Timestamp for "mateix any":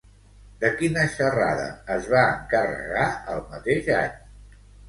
3.55-4.21